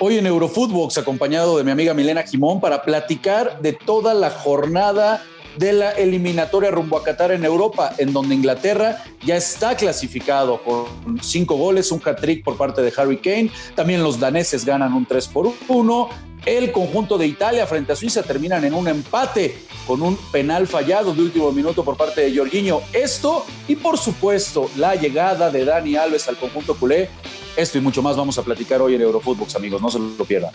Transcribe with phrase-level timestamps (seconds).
[0.00, 5.22] hoy en Eurofootbox, acompañado de mi amiga Milena Jimón, para platicar de toda la jornada
[5.56, 10.86] de la eliminatoria rumbo a Qatar en Europa, en donde Inglaterra ya está clasificado con
[11.22, 13.50] cinco goles, un hat-trick por parte de Harry Kane.
[13.74, 16.08] También los daneses ganan un 3 por 1.
[16.46, 21.12] El conjunto de Italia frente a Suiza terminan en un empate con un penal fallado
[21.12, 22.80] de último minuto por parte de Jorginho.
[22.94, 27.10] Esto y por supuesto la llegada de Dani Alves al conjunto culé.
[27.56, 30.52] Esto y mucho más vamos a platicar hoy en Eurofootbox, amigos, no se lo pierdan.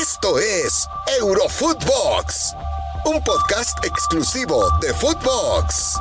[0.00, 0.88] Esto es
[1.20, 2.54] Eurofootbox,
[3.06, 5.98] un podcast exclusivo de Footbox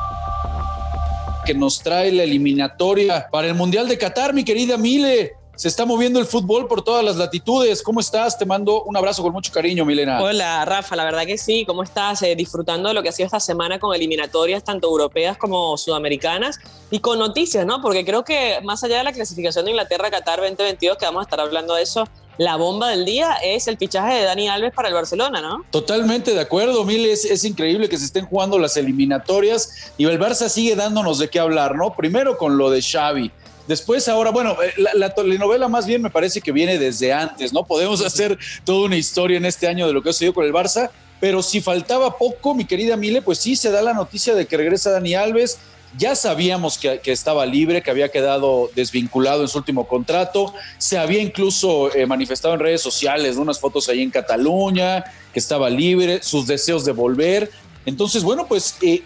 [1.46, 5.34] que nos trae la eliminatoria para el Mundial de Qatar, mi querida Mile.
[5.56, 7.82] Se está moviendo el fútbol por todas las latitudes.
[7.82, 8.38] ¿Cómo estás?
[8.38, 10.22] Te mando un abrazo con mucho cariño, Milena.
[10.22, 10.98] Hola, Rafa.
[10.98, 11.64] La verdad que sí.
[11.66, 12.22] ¿Cómo estás?
[12.24, 16.60] Eh, disfrutando de lo que ha sido esta semana con eliminatorias tanto europeas como sudamericanas
[16.92, 17.82] y con noticias, ¿no?
[17.82, 21.24] Porque creo que más allá de la clasificación de Inglaterra Qatar 2022, que vamos a
[21.24, 22.06] estar hablando de eso,
[22.38, 25.64] la bomba del día es el fichaje de Dani Alves para el Barcelona, ¿no?
[25.72, 27.06] Totalmente de acuerdo, Mil.
[27.06, 31.30] Es, es, increíble que se estén jugando las eliminatorias y el Barça sigue dándonos de
[31.30, 31.96] qué hablar, ¿no?
[31.96, 33.32] Primero con lo de Xavi
[33.68, 37.66] Después, ahora, bueno, eh, la, telenovela más bien me parece que viene desde antes, ¿no?
[37.66, 40.54] Podemos hacer toda una historia en este año de lo que ha sucedido con el
[40.54, 44.46] Barça, pero si faltaba poco, mi querida Mile, pues sí, se da la noticia de
[44.46, 45.58] que regresa Dani Alves.
[45.98, 50.54] Ya sabíamos que, estaba libre, que había quedado desvinculado en su último contrato.
[50.78, 55.70] Se había incluso eh, manifestado en redes sociales, unas fotos ahí en Cataluña, que estaba
[55.70, 57.50] libre, sus deseos de volver.
[57.86, 59.04] Entonces, bueno, pues eh,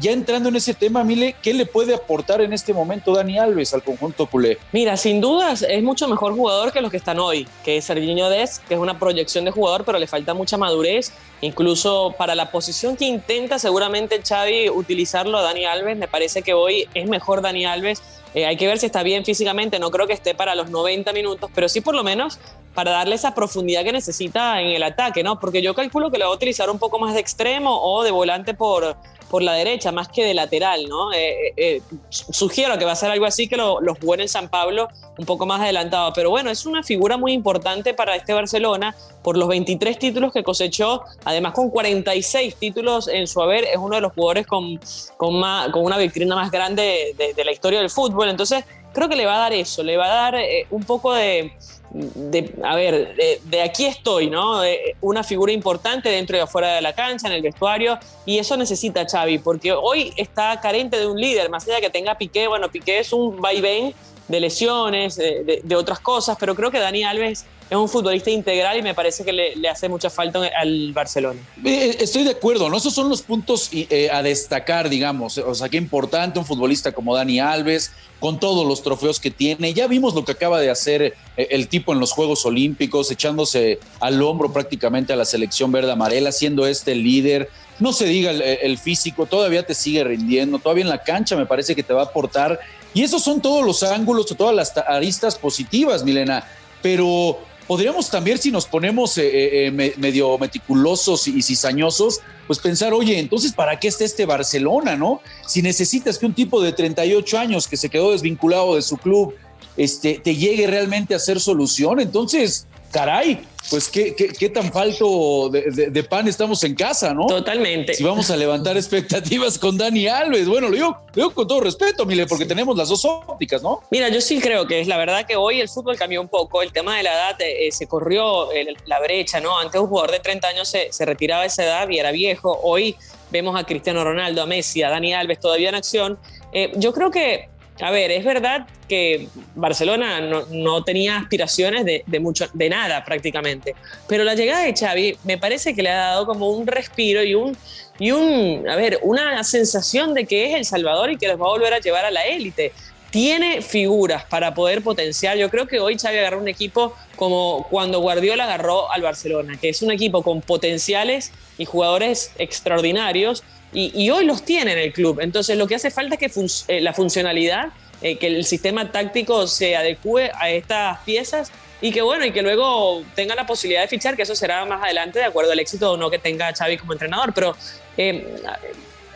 [0.00, 3.72] ya entrando en ese tema, Mile, ¿qué le puede aportar en este momento Dani Alves
[3.72, 4.58] al conjunto culé?
[4.72, 8.28] Mira, sin dudas es mucho mejor jugador que los que están hoy, que es Serginho
[8.28, 11.12] Des, que es una proyección de jugador, pero le falta mucha madurez.
[11.40, 16.54] Incluso para la posición que intenta seguramente Xavi utilizarlo a Dani Alves, me parece que
[16.54, 18.02] hoy es mejor Dani Alves.
[18.34, 21.12] Eh, hay que ver si está bien físicamente, no creo que esté para los 90
[21.12, 22.38] minutos, pero sí por lo menos
[22.76, 25.40] para darle esa profundidad que necesita en el ataque, ¿no?
[25.40, 28.10] Porque yo calculo que lo va a utilizar un poco más de extremo o de
[28.10, 28.96] volante por,
[29.30, 31.12] por la derecha, más que de lateral, ¿no?
[31.12, 34.28] Eh, eh, eh, sugiero que va a ser algo así que lo, los jugó en
[34.28, 36.12] San Pablo un poco más adelantado.
[36.14, 40.44] Pero bueno, es una figura muy importante para este Barcelona por los 23 títulos que
[40.44, 44.78] cosechó, además con 46 títulos en su haber, es uno de los jugadores con,
[45.16, 48.28] con, más, con una vitrina más grande de, de, la historia del fútbol.
[48.28, 51.52] Entonces, creo que le va a dar eso, le va a dar un poco de
[51.90, 54.60] de, a ver, de, aquí estoy, ¿no?
[55.00, 59.06] una figura importante dentro y afuera de la cancha, en el vestuario, y eso necesita
[59.16, 62.70] Xavi, porque hoy está carente de un líder, más allá de que tenga Piqué, bueno,
[62.70, 63.94] Piqué es un vaivén
[64.28, 68.82] de lesiones, de, otras cosas, pero creo que Dani Alves es un futbolista integral y
[68.82, 71.40] me parece que le, hace mucha falta al Barcelona.
[71.64, 72.76] Eh, estoy de acuerdo, ¿no?
[72.76, 75.38] Esos son los puntos eh, a destacar, digamos.
[75.38, 79.74] O sea, qué importante un futbolista como Dani Alves, con todos los trofeos que tiene.
[79.74, 83.78] Ya vimos lo que acaba de hacer eh, el tipo en los Juegos Olímpicos, echándose
[84.00, 87.50] al hombro prácticamente a la selección verde amarela, siendo este el líder.
[87.78, 91.74] No se diga el, físico, todavía te sigue rindiendo, todavía en la cancha me parece
[91.74, 92.58] que te va a aportar.
[92.94, 96.44] Y esos son todos los ángulos, todas las aristas positivas, Milena.
[96.80, 102.94] Pero podríamos también, si nos ponemos eh, eh, eh, medio meticulosos y cizañosos, pues pensar,
[102.94, 105.20] oye, entonces, ¿para qué está este Barcelona, no?
[105.46, 109.34] Si necesitas que un tipo de 38 años que se quedó desvinculado de su club
[109.76, 112.66] este, te llegue realmente a hacer solución, entonces,
[112.96, 117.26] caray, pues qué, qué, tan falto de, pan estamos en casa, ¿no?
[117.26, 117.92] Totalmente.
[117.92, 120.48] Si vamos a levantar expectativas con Dani Alves.
[120.48, 123.82] Bueno, lo digo, digo con todo respeto, Mile, porque tenemos las dos ópticas, ¿no?
[123.90, 126.62] Mira, yo sí creo que es la verdad que hoy el fútbol cambió un poco.
[126.62, 128.48] El tema de la edad eh, se corrió
[128.86, 129.58] la brecha, ¿no?
[129.58, 132.58] Antes un jugador de 30 años se, se retiraba a esa edad y era viejo.
[132.62, 132.96] Hoy
[133.30, 136.18] vemos a Cristiano Ronaldo, a Messi, a Dani Alves todavía en acción.
[136.52, 137.50] Eh, yo creo que
[137.80, 140.20] a ver, es verdad que Barcelona
[140.50, 143.74] no, tenía aspiraciones de, mucho, de nada prácticamente,
[144.08, 147.34] pero la llegada de Xavi me parece que le ha dado como un respiro y
[147.34, 147.56] un,
[147.98, 151.46] y un, a ver, una sensación de que es el Salvador y que los va
[151.46, 152.72] a volver a llevar a la élite.
[153.16, 155.38] Tiene figuras para poder potenciar.
[155.38, 159.70] Yo creo que hoy Xavi agarró un equipo como cuando Guardiola agarró al Barcelona, que
[159.70, 163.42] es un equipo con potenciales y jugadores extraordinarios
[163.72, 165.20] y, hoy los tiene en el club.
[165.22, 166.30] Entonces lo que hace falta es que
[166.68, 167.68] eh, la funcionalidad,
[168.02, 171.50] eh, que el sistema táctico se adecue a estas piezas
[171.80, 174.82] y que bueno, y que luego tenga la posibilidad de fichar, que eso será más
[174.82, 177.32] adelante de acuerdo al éxito o no que tenga Xavi como entrenador.
[177.32, 177.56] Pero
[177.96, 178.36] eh,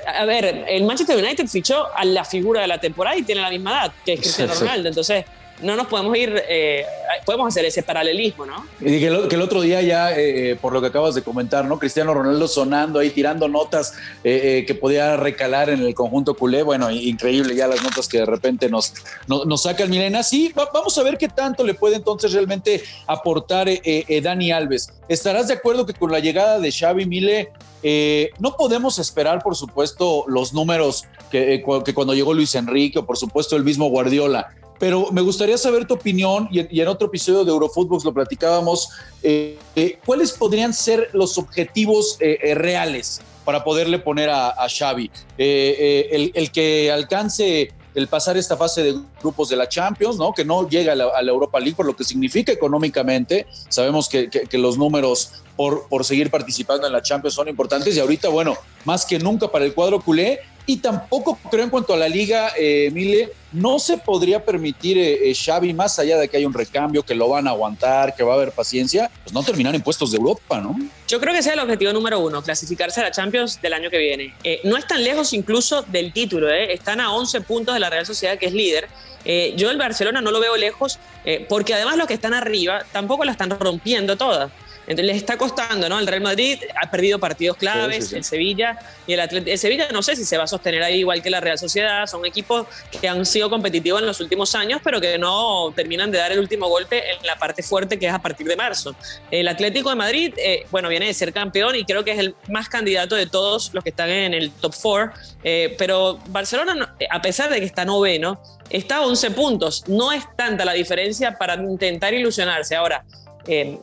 [0.06, 3.50] a ver, el Manchester United fichó a la figura de la temporada y tiene la
[3.50, 4.88] misma edad que Cristiano Ronaldo.
[4.88, 5.24] Entonces,
[5.62, 6.84] no nos podemos ir, eh,
[7.24, 8.66] podemos hacer ese paralelismo, ¿no?
[8.80, 11.78] Y que el, otro día ya, eh, por lo que acabas de comentar, ¿no?
[11.78, 16.90] Cristiano Ronaldo sonando ahí, tirando notas eh, que podía recalar en el conjunto culé, bueno,
[16.90, 18.94] increíble ya las notas que de repente nos,
[19.26, 20.22] nos, sacan Milena.
[20.22, 23.68] Sí, vamos a ver qué tanto le puede entonces realmente aportar
[24.22, 24.92] Dani Alves.
[25.08, 27.50] ¿Estarás de acuerdo que con la llegada de Xavi Mile
[28.38, 31.62] no podemos esperar, por supuesto, los números que,
[31.94, 34.48] cuando llegó Luis Enrique o por supuesto el mismo Guardiola
[34.80, 38.88] pero me gustaría saber tu opinión, y, en otro episodio de Eurofootbox lo platicábamos,
[39.22, 45.10] eh, eh, ¿cuáles podrían ser los objetivos eh, reales para poderle poner a, Xavi?
[45.36, 50.32] El, que alcance el pasar esta fase de grupos de la Champions, ¿no?
[50.32, 53.46] que no llega a la, Europa League por lo que significa económicamente.
[53.68, 58.30] Sabemos que, los números por, por seguir participando en la Champions son importantes y ahorita,
[58.30, 58.56] bueno,
[58.86, 62.52] más que nunca para el cuadro culé y tampoco creo en cuanto a la liga,
[62.56, 66.54] eh, Mile, no se podría permitir eh, eh, Xavi, más allá de que hay un
[66.54, 69.82] recambio, que lo van a aguantar, que va a haber paciencia, pues no terminar en
[69.82, 70.76] puestos de Europa, ¿no?
[71.08, 73.90] Yo creo que ese es el objetivo número uno, clasificarse a la Champions del año
[73.90, 74.34] que viene.
[74.64, 78.46] no están lejos incluso del título, están a 11 puntos de la Real Sociedad, que
[78.46, 78.88] es líder.
[79.56, 81.00] yo el Barcelona no lo veo lejos,
[81.48, 84.52] porque además los que están arriba tampoco la están rompiendo todas.
[84.90, 86.00] Entonces les está costando, ¿no?
[86.00, 88.76] El Real Madrid ha perdido partidos claves, el Sevilla
[89.06, 89.52] y el Atlético.
[89.52, 92.08] El Sevilla no sé si se va a sostener ahí igual que la Real Sociedad,
[92.08, 92.66] son equipos
[93.00, 96.40] que han sido competitivos en los últimos años, pero que no terminan de dar el
[96.40, 98.96] último golpe en la parte fuerte que es a partir de marzo.
[99.30, 102.34] El Atlético de Madrid, eh, bueno, viene de ser campeón y creo que es el
[102.48, 105.12] más candidato de todos los que están en el top 4,
[105.44, 109.84] eh, pero Barcelona, a pesar de que está noveno, está a 11 puntos.
[109.86, 112.74] No es tanta la diferencia para intentar ilusionarse.
[112.74, 113.04] Ahora,
[113.46, 113.78] eh,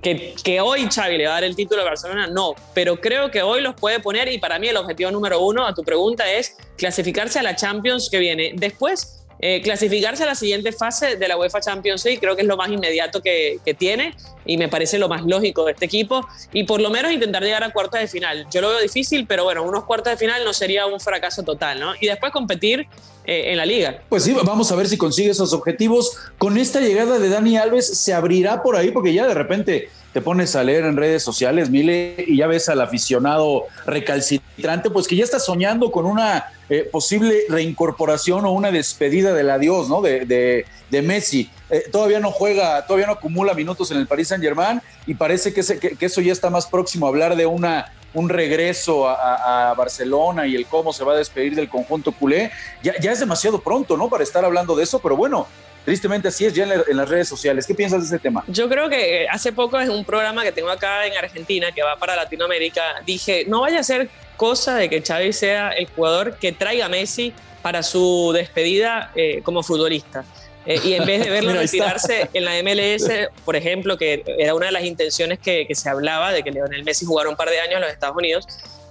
[0.00, 3.42] que, hoy Xavi le va a dar el título a Barcelona, no, pero creo que
[3.42, 6.56] hoy los puede poner y para mí el objetivo número uno a tu pregunta es
[6.76, 8.52] clasificarse a la Champions que viene.
[8.54, 12.46] Después, eh, clasificarse a la siguiente fase de la UEFA Champions League creo que es
[12.48, 14.14] lo más inmediato que, tiene
[14.46, 17.64] y me parece lo más lógico de este equipo y por lo menos intentar llegar
[17.64, 18.46] a cuartos de final.
[18.52, 21.80] Yo lo veo difícil, pero bueno, unos cuartos de final no sería un fracaso total,
[21.80, 21.92] ¿no?
[22.00, 22.86] Y después competir
[23.24, 24.02] eh, en la liga.
[24.08, 26.16] Pues sí, vamos a ver si consigue esos objetivos.
[26.38, 28.92] Con esta llegada de Dani Alves, ¿se abrirá por ahí?
[28.92, 32.68] Porque ya de repente te pones a leer en redes sociales, Mile, y ya ves
[32.68, 38.70] al aficionado recalcitrante, pues que ya está soñando con una eh, posible reincorporación o una
[38.70, 40.02] despedida del adiós, ¿no?
[40.02, 41.50] De, de, Messi.
[41.70, 45.54] Eh, todavía no juega, todavía no acumula minutos en el Paris Saint Germain y parece
[45.54, 45.62] que,
[45.96, 50.54] que, eso ya está más próximo a hablar de una un regreso a, Barcelona y
[50.54, 52.50] el cómo se va a despedir del conjunto culé,
[52.82, 54.10] ya es demasiado pronto, ¿no?
[54.10, 55.46] Para estar hablando de eso, pero bueno,
[55.84, 57.66] Tristemente así es ya en, las redes sociales.
[57.66, 58.44] ¿Qué piensas de ese tema?
[58.46, 61.96] Yo creo que hace poco en un programa que tengo acá en Argentina que va
[61.96, 66.52] para Latinoamérica, dije, no vaya a ser cosa de que Xavi sea el jugador que
[66.52, 67.32] traiga a Messi
[67.62, 70.24] para su despedida eh, como futbolista.
[70.64, 73.10] Eh, y en vez de verlo retirarse en la MLS,
[73.44, 76.84] por ejemplo, que era una de las intenciones que, que, se hablaba de que Leonel
[76.84, 78.46] Messi jugara un par de años en los Estados Unidos,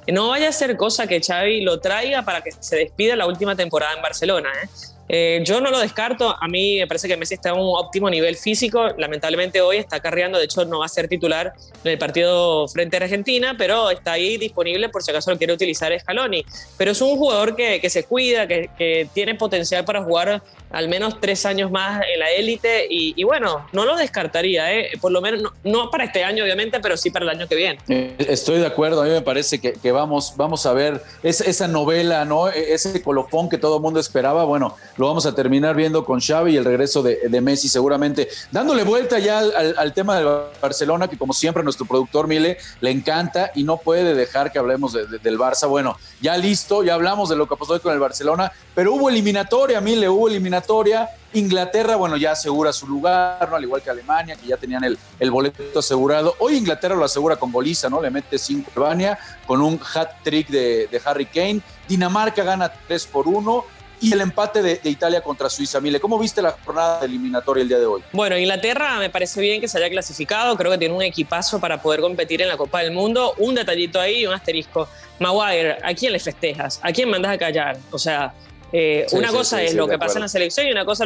[0.08, 3.56] no vaya a ser cosa que Xavi lo traiga para que se despida la última
[3.56, 4.50] temporada en Barcelona.
[4.64, 4.68] ¿eh?
[5.14, 8.10] Eh, yo no lo descarto, a mí me parece que Messi está en un óptimo
[8.10, 11.52] nivel físico, lamentablemente hoy está carreando, de hecho no va a ser titular
[11.84, 15.52] en el partido frente a Argentina, pero está ahí disponible por si acaso lo quiere
[15.52, 16.46] utilizar Scaloni.
[16.78, 20.88] Pero es un jugador que, que se cuida, que, que, tiene potencial para jugar al
[20.88, 24.92] menos tres años más en la élite y, bueno, no lo descartaría, ¿eh?
[25.02, 27.80] por lo menos no, para este año obviamente, pero sí para el año que viene.
[27.90, 31.44] Eh, estoy de acuerdo, a mí me parece que, que vamos, vamos a ver esa,
[31.44, 32.48] esa novela, ¿no?
[32.48, 36.22] E, ese colofón que todo el mundo esperaba, bueno, lo vamos a terminar viendo con
[36.22, 38.30] Xavi y el regreso de, Messi seguramente.
[38.52, 40.28] Dándole vuelta ya al, tema del
[40.62, 44.94] Barcelona, que como siempre nuestro productor Mile le encanta y no puede dejar que hablemos
[44.94, 45.68] del Barça.
[45.68, 49.82] Bueno, ya listo, ya hablamos de lo que pasó con el Barcelona, pero hubo eliminatoria,
[49.82, 51.10] Mile, hubo eliminatoria.
[51.34, 53.56] Inglaterra, bueno, ya asegura su lugar, ¿no?
[53.56, 56.36] Al igual que Alemania, que ya tenían el, boleto asegurado.
[56.40, 58.02] Hoy Inglaterra lo asegura con goliza, ¿no?
[58.02, 59.18] Le mete 5 a Albania
[59.48, 61.62] con un hat trick de, de, Harry Kane.
[61.88, 65.80] Dinamarca gana 3 por 1 y el empate de, Italia contra Suiza.
[65.80, 68.04] Mile, ¿cómo viste la jornada eliminatoria el día de hoy?
[68.12, 71.82] Bueno, Inglaterra me parece bien que se haya clasificado, creo que tiene un equipazo para
[71.82, 73.36] poder competir en la Copa del Mundo.
[73.38, 74.90] Un detallito ahí, un asterisco.
[75.20, 76.80] Maguire, ¿a quién le festejas?
[76.82, 77.78] ¿A quién mandas a callar?
[77.92, 78.34] O sea,
[78.74, 81.06] eh, una cosa es lo que pasa en la selección y una cosa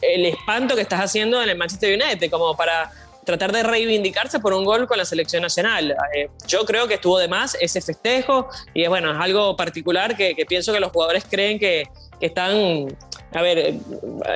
[0.00, 2.92] el espanto que estás haciendo en el Manchester United, como para
[3.24, 5.96] tratar de reivindicarse por un gol con la selección nacional.
[6.14, 10.16] Eh, yo creo que estuvo de más ese festejo y es bueno, es algo particular
[10.16, 11.88] que, que pienso que los jugadores creen que,
[12.18, 12.96] que están,
[13.32, 13.74] a ver,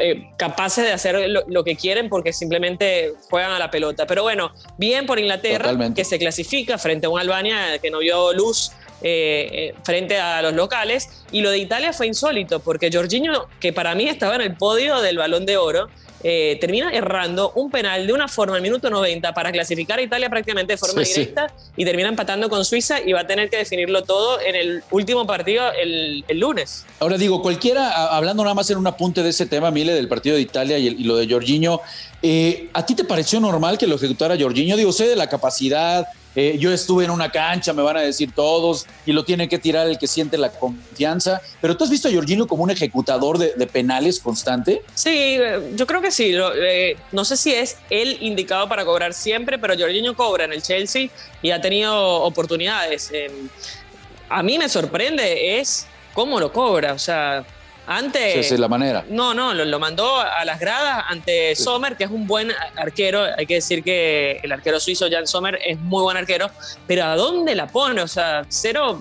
[0.01, 4.07] eh, capaces de hacer lo, que quieren porque simplemente juegan a la pelota.
[4.07, 8.33] Pero bueno, bien por Inglaterra, que se clasifica frente a un Albania que no vio
[8.33, 8.73] luz
[9.03, 11.09] eh, eh, frente a los locales.
[11.33, 15.01] Y lo de Italia fue insólito, porque Jorginho, que para mí estaba en el podio
[15.01, 15.89] del balón de oro,
[16.23, 20.29] eh, termina errando un penal de una forma al minuto 90 para clasificar a Italia
[20.29, 24.03] prácticamente de forma directa y termina empatando con Suiza y va a tener que definirlo
[24.03, 26.87] todo en el último partido el, lunes.
[27.01, 30.37] Ahora digo, cualquiera, hablando nada más en un apunte de ese tema, Mile, del partido
[30.37, 31.81] de Italia y, y lo de Jorginho,
[32.23, 34.77] eh, ¿A ti te pareció normal que lo ejecutara Jorginho?
[34.77, 38.33] Digo, sé de la capacidad, eh, yo estuve en una cancha, me van a decir
[38.33, 42.09] todos, y lo tiene que tirar el que siente la confianza, pero ¿tú has visto
[42.09, 44.83] a Jorginho como un ejecutador de, penales constante?
[44.95, 46.35] Sí, eh, yo creo que sí.
[47.13, 51.09] no sé si es el indicado para cobrar siempre, pero Jorginho cobra en el Chelsea
[51.43, 53.13] y ha tenido oportunidades.
[54.29, 57.45] a mí me sorprende es cómo lo cobra, o sea
[57.87, 58.47] antes.
[58.47, 59.05] Sí, es la manera.
[59.09, 63.25] No, no, lo, mandó a las gradas ante Sommer, que es un buen arquero.
[63.37, 66.51] Hay que decir que el arquero suizo Jan Sommer es muy buen arquero,
[66.87, 68.03] pero ¿a dónde la pone?
[68.03, 69.01] O sea, cero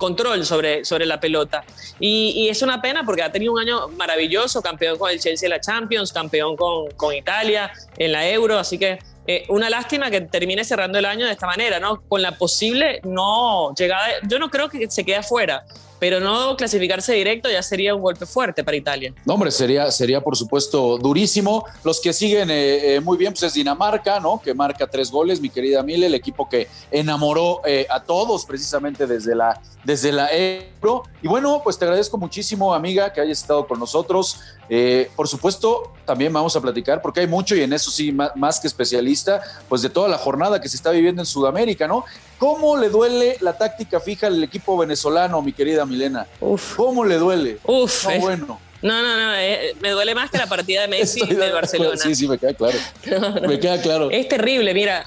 [0.00, 1.62] control sobre, sobre la pelota.
[2.00, 5.50] Y, es una pena porque ha tenido un año maravilloso, campeón con el Chelsea en
[5.50, 10.22] la Champions, campeón con, con Italia en la Euro, así que eh, una lástima que
[10.22, 12.02] termine cerrando el año de esta manera, ¿no?
[12.08, 15.64] Con la posible no llegada, yo no creo que se quede afuera,
[16.00, 19.12] pero no clasificarse directo ya sería un golpe fuerte para Italia.
[19.26, 21.64] No, hombre, sería, sería por supuesto durísimo.
[21.84, 24.40] Los que siguen eh, eh, muy bien, pues es Dinamarca, ¿no?
[24.40, 29.06] Que marca tres goles, mi querida Mile, el equipo que enamoró eh, a todos precisamente
[29.06, 31.04] desde la, desde la Euro.
[31.20, 34.40] Y bueno, pues te agradezco muchísimo, amiga, que hayas estado con nosotros.
[35.14, 38.68] por supuesto, también vamos a platicar, porque hay mucho y en eso sí, más, que
[38.68, 42.04] especialista, pues de toda la jornada que se está viviendo en Sudamérica, ¿no?
[42.40, 46.26] ¿Cómo le duele la táctica fija al equipo venezolano, mi querida Milena?
[46.40, 46.74] Uf.
[46.74, 47.58] ¿Cómo le duele?
[47.64, 48.06] Uf.
[48.06, 48.18] No, eh.
[48.18, 48.60] bueno.
[48.80, 51.98] No, no, no, eh, me duele más que la partida de Messi de Barcelona.
[51.98, 52.78] Sí, sí, me queda claro.
[53.46, 54.10] Me queda claro.
[54.10, 55.06] Es terrible, mira,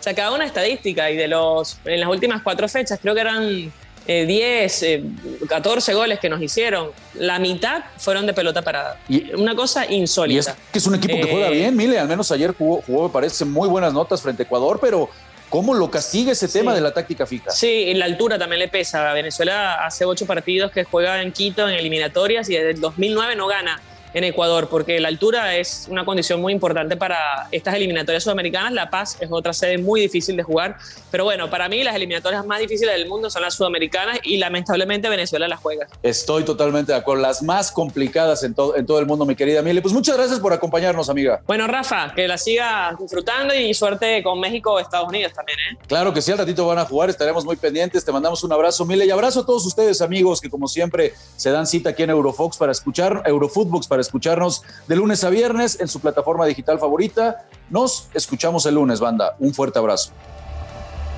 [0.00, 3.72] sacaba una estadística y de los, en las últimas cuatro fechas, creo que eran
[4.08, 5.04] 10, eh,
[5.48, 8.98] 14 goles que nos hicieron, la mitad fueron de pelota parada.
[9.08, 10.50] Y, una cosa insólita.
[10.50, 13.04] Y es que es un equipo que juega bien, Mile, al menos ayer jugó, jugó,
[13.04, 15.08] me parece, muy buenas notas frente a Ecuador, pero
[15.52, 17.50] ¿Cómo lo castiga ese tema de la táctica fija?
[17.50, 19.12] Sí, en la altura también le pesa.
[19.12, 23.48] Venezuela hace ocho partidos que juega en Quito en eliminatorias y desde el 2009 no
[23.48, 23.78] gana
[24.14, 28.72] en Ecuador, porque la altura es una condición muy importante para estas eliminatorias sudamericanas.
[28.72, 30.76] La Paz es otra sede muy difícil de jugar,
[31.10, 35.08] pero bueno, para mí las eliminatorias más difíciles del mundo son las sudamericanas y lamentablemente
[35.08, 35.86] Venezuela las juega.
[36.02, 39.62] Estoy totalmente de acuerdo, las más complicadas en, todo en todo el mundo, mi querida
[39.62, 39.82] Mile.
[39.82, 41.40] Pues muchas gracias por acompañarnos, amiga.
[41.46, 45.78] Bueno, Rafa, que la sigas disfrutando y suerte con México Estados Unidos también, ¿eh?
[45.86, 48.04] Claro que sí, al ratito van a jugar, estaremos muy pendientes.
[48.04, 51.50] Te mandamos un abrazo, Mile, y abrazo a todos ustedes, amigos, que como siempre se
[51.50, 56.00] dan cita aquí en Eurofox para escuchar, Eurofootbox escucharnos de lunes a viernes en su
[56.00, 57.46] plataforma digital favorita.
[57.70, 59.36] Nos escuchamos el lunes, banda.
[59.38, 60.12] Un fuerte abrazo.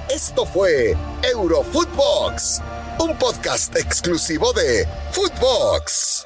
[0.09, 2.61] Esto fue Eurofootbox,
[3.01, 6.25] un podcast exclusivo de Footbox.